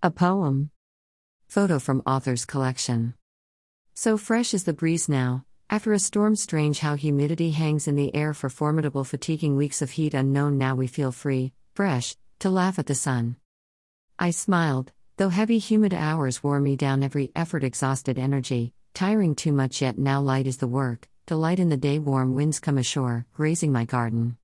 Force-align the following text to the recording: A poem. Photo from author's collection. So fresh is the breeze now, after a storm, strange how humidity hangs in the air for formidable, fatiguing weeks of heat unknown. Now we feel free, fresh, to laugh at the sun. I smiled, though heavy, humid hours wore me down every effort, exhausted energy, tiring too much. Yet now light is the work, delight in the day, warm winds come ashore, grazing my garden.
A 0.00 0.12
poem. 0.12 0.70
Photo 1.48 1.80
from 1.80 2.04
author's 2.06 2.44
collection. 2.44 3.14
So 3.94 4.16
fresh 4.16 4.54
is 4.54 4.62
the 4.62 4.72
breeze 4.72 5.08
now, 5.08 5.44
after 5.68 5.92
a 5.92 5.98
storm, 5.98 6.36
strange 6.36 6.78
how 6.78 6.94
humidity 6.94 7.50
hangs 7.50 7.88
in 7.88 7.96
the 7.96 8.14
air 8.14 8.32
for 8.32 8.48
formidable, 8.48 9.02
fatiguing 9.02 9.56
weeks 9.56 9.82
of 9.82 9.90
heat 9.90 10.14
unknown. 10.14 10.56
Now 10.56 10.76
we 10.76 10.86
feel 10.86 11.10
free, 11.10 11.52
fresh, 11.74 12.14
to 12.38 12.48
laugh 12.48 12.78
at 12.78 12.86
the 12.86 12.94
sun. 12.94 13.38
I 14.20 14.30
smiled, 14.30 14.92
though 15.16 15.30
heavy, 15.30 15.58
humid 15.58 15.92
hours 15.92 16.44
wore 16.44 16.60
me 16.60 16.76
down 16.76 17.02
every 17.02 17.32
effort, 17.34 17.64
exhausted 17.64 18.20
energy, 18.20 18.74
tiring 18.94 19.34
too 19.34 19.52
much. 19.52 19.82
Yet 19.82 19.98
now 19.98 20.20
light 20.20 20.46
is 20.46 20.58
the 20.58 20.68
work, 20.68 21.08
delight 21.26 21.58
in 21.58 21.70
the 21.70 21.76
day, 21.76 21.98
warm 21.98 22.36
winds 22.36 22.60
come 22.60 22.78
ashore, 22.78 23.26
grazing 23.34 23.72
my 23.72 23.84
garden. 23.84 24.36